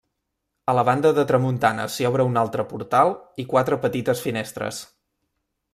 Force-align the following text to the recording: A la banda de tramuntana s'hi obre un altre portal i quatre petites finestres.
A 0.71 0.73
la 0.77 0.83
banda 0.87 1.11
de 1.17 1.25
tramuntana 1.31 1.85
s'hi 1.95 2.07
obre 2.11 2.25
un 2.31 2.41
altre 2.45 2.67
portal 2.73 3.15
i 3.45 3.49
quatre 3.53 3.79
petites 3.87 4.27
finestres. 4.29 4.83